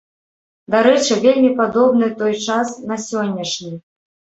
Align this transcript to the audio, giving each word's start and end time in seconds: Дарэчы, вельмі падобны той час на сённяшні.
Дарэчы, 0.75 1.19
вельмі 1.27 1.53
падобны 1.61 2.11
той 2.25 2.33
час 2.51 2.67
на 2.91 3.03
сённяшні. 3.09 3.73